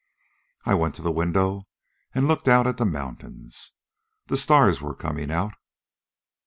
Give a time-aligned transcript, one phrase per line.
[0.65, 1.67] I went to the window
[2.15, 3.73] and looked out at the mountains.
[4.25, 5.53] The stars were coming out.